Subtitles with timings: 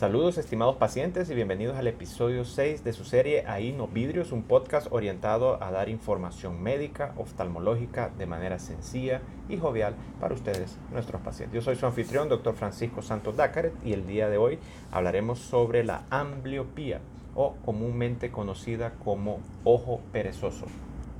[0.00, 4.44] Saludos estimados pacientes y bienvenidos al episodio 6 de su serie Ahí no vidrios, un
[4.44, 11.20] podcast orientado a dar información médica, oftalmológica de manera sencilla y jovial para ustedes, nuestros
[11.20, 11.54] pacientes.
[11.54, 14.58] Yo soy su anfitrión, doctor Francisco Santos Dácaret, y el día de hoy
[14.90, 17.02] hablaremos sobre la ambliopía
[17.34, 20.64] o comúnmente conocida como ojo perezoso.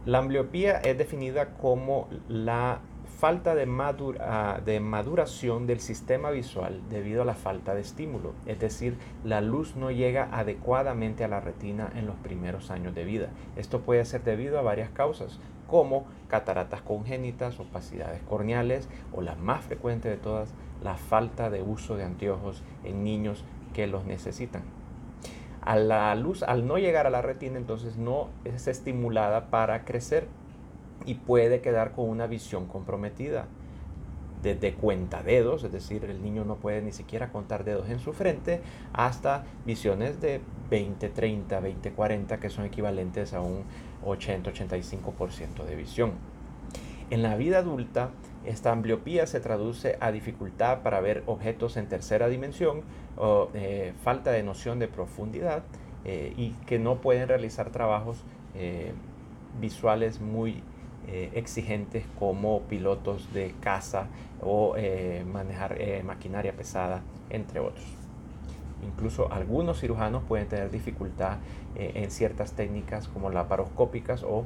[0.07, 2.81] La ambliopía es definida como la
[3.19, 3.69] falta de,
[4.21, 9.41] ah, de, maduración del sistema visual debido a la falta de estímulo, es decir, la
[9.41, 13.29] luz no llega adecuadamente a la retina en los primeros años de vida.
[13.57, 19.65] Esto puede ser debido a varias causas, como cataratas congénitas, opacidades corneales o la más
[19.65, 24.63] frecuente de todas, la falta de uso de anteojos en niños que los necesitan.
[25.61, 30.27] A la luz, al no llegar a la retina, entonces no es estimulada para crecer
[31.07, 33.47] y puede quedar con una visión comprometida.
[34.43, 38.15] Desde cuenta dedos, es decir, el niño no puede ni siquiera contar dedos en su
[38.15, 38.63] frente,
[38.95, 43.65] hasta visiones de 20, 30, 20, 40, que son equivalentes a un
[44.07, 46.13] 80-85% de visión.
[47.11, 48.11] En la vida adulta,
[48.47, 52.83] esta ambliopía se traduce a dificultad para ver objetos en tercera dimensión
[53.19, 55.63] o eh, falta de noción de profundidad
[56.05, 58.93] eh, y que no pueden realizar trabajos eh,
[59.61, 60.63] visuales muy
[61.13, 64.07] eh, exigentes como pilotos de caza
[64.41, 67.85] o eh, manejar eh, maquinaria pesada, entre otros.
[68.87, 71.39] Incluso algunos cirujanos pueden tener dificultad
[71.75, 74.45] en ciertas técnicas como laparoscópicas o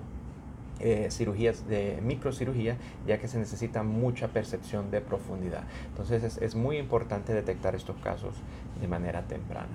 [1.09, 2.77] cirugías de microcirugía,
[3.07, 5.63] ya que se necesita mucha percepción de profundidad.
[5.89, 8.35] Entonces es muy importante detectar estos casos
[8.81, 9.69] de manera temprana.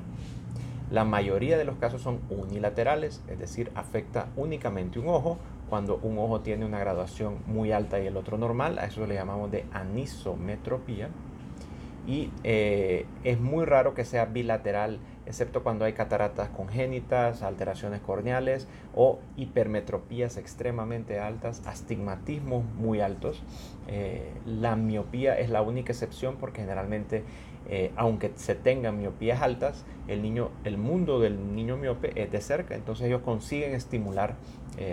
[0.92, 5.38] La mayoría de los casos son unilaterales, es decir, afecta únicamente un ojo
[5.70, 9.16] cuando un ojo tiene una graduación muy alta y el otro normal, a eso le
[9.16, 11.10] llamamos de anisometropía.
[12.10, 14.98] Y eh, es muy raro que sea bilateral,
[15.28, 23.44] excepto cuando hay cataratas congénitas, alteraciones corneales o hipermetropías extremadamente altas, astigmatismos muy altos.
[23.88, 27.26] Eh, la miopía es la única excepción porque generalmente,
[27.70, 32.42] eh, aunque se tengan miopías altas, el, niño, el mundo del niño miope es de
[32.42, 34.36] cerca, entonces ellos consiguen estimular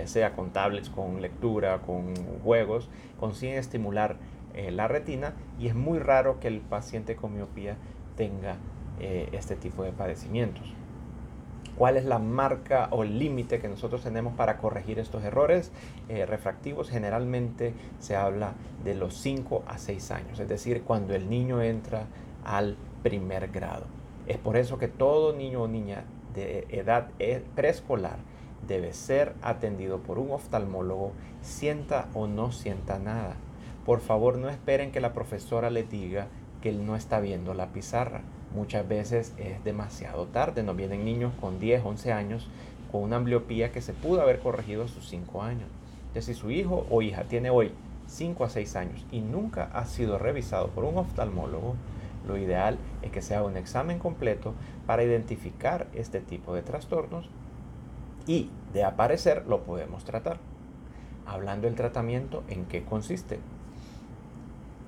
[0.06, 2.12] sea con tablets, con lectura, con
[2.42, 2.88] juegos,
[3.20, 4.16] consiguen estimular
[4.56, 7.76] eh, la retina y es muy raro que el paciente con miopía
[8.16, 8.56] tenga
[9.00, 10.64] eh, este tipo de padecimientos.
[11.76, 15.72] ¿Cuál es la marca o límite que nosotros tenemos para corregir estos errores
[16.08, 16.88] refractivos?
[16.88, 22.06] Generalmente se habla de los 5 a 6 años, es decir, cuando el niño entra
[22.46, 23.84] al primer grado.
[24.26, 27.10] Es por eso que todo niño o niña de edad
[27.54, 28.20] preescolar
[28.66, 33.36] debe ser atendido por un oftalmólogo, sienta o no sienta nada.
[33.86, 36.26] Por favor, no esperen que la profesora le diga
[36.60, 38.22] que él no está viendo la pizarra.
[38.52, 40.64] Muchas veces es demasiado tarde.
[40.64, 42.48] Nos vienen niños con 10, 11 años
[42.90, 45.68] con una ambliopía que se pudo haber corregido a sus 5 años.
[46.08, 47.70] Entonces, si su hijo o hija tiene hoy
[48.08, 51.76] 5 a 6 años y nunca ha sido revisado por un oftalmólogo,
[52.26, 54.54] lo ideal es que se haga un examen completo
[54.86, 57.28] para identificar este tipo de trastornos
[58.26, 60.38] y de aparecer lo podemos tratar.
[61.24, 63.38] Hablando del tratamiento, ¿en qué consiste?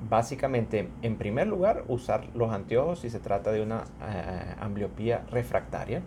[0.09, 6.03] Básicamente, en primer lugar, usar los anteojos si se trata de una eh, ambliopía refractaria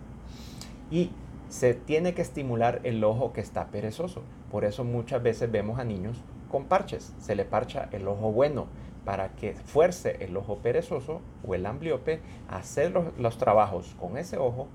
[0.90, 1.10] y
[1.48, 4.22] se tiene que estimular el ojo que está perezoso.
[4.50, 7.14] Por eso muchas veces vemos a niños con parches.
[7.18, 8.66] Se le parcha el ojo bueno
[9.04, 14.16] para que fuerce el ojo perezoso o el ambliope a hacer los, los trabajos con
[14.16, 14.68] ese ojo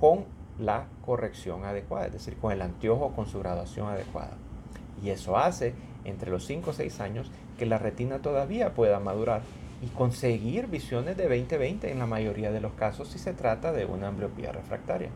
[0.00, 0.24] con
[0.58, 4.36] la corrección adecuada, es decir, con el anteojo con su graduación adecuada.
[5.02, 5.74] Y eso hace
[6.04, 9.42] entre los 5 o 6 años que la retina todavía pueda madurar
[9.82, 13.84] y conseguir visiones de 20-20 en la mayoría de los casos si se trata de
[13.84, 15.10] una ambliopía refractaria.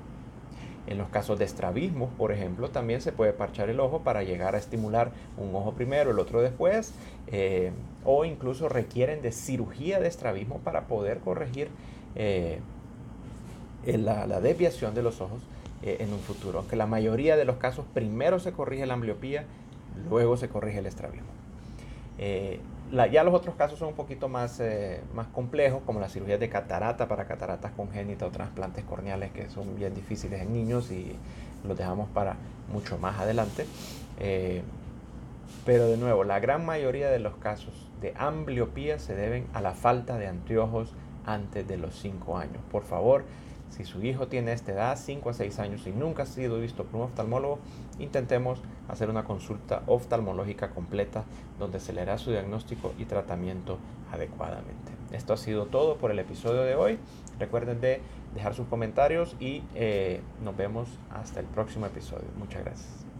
[0.86, 4.56] En los casos de estrabismo, por ejemplo, también se puede parchar el ojo para llegar
[4.56, 6.92] a estimular un ojo primero, el otro después,
[7.28, 7.70] eh,
[8.04, 11.68] o incluso requieren de cirugía de estrabismo para poder corregir
[12.16, 12.58] eh,
[13.86, 15.40] la, la, desviación de los ojos
[15.82, 16.58] eh, en un futuro.
[16.58, 19.44] Aunque la mayoría de los casos primero se corrige la ambliopía,
[20.10, 21.41] luego se corrige el estrabismo.
[22.24, 22.60] Eh,
[23.10, 26.48] ya los otros casos son un poquito más, eh, más complejos, como la cirugía de
[26.48, 31.16] catarata para cataratas congénitas o trasplantes corneales que son bien difíciles en niños y
[31.66, 32.36] los dejamos para
[32.72, 33.66] mucho más adelante.
[35.66, 39.72] pero de nuevo, la gran mayoría de los casos de ambliopía se deben a la
[39.72, 40.94] falta de anteojos
[41.26, 42.58] antes de los 5 años.
[42.70, 43.24] Por favor,
[43.72, 46.84] Si su hijo tiene esta edad, 5 a 6 años, y nunca ha sido visto
[46.84, 47.58] por un oftalmólogo,
[47.98, 51.24] intentemos hacer una consulta oftalmológica completa
[51.58, 53.78] donde se le hará su diagnóstico y tratamiento
[54.12, 54.92] adecuadamente.
[55.12, 56.98] Esto ha sido todo por el episodio de hoy.
[57.38, 58.02] Recuerden de
[58.34, 62.28] dejar sus comentarios y eh, nos vemos hasta el próximo episodio.
[62.38, 63.11] Muchas gracias.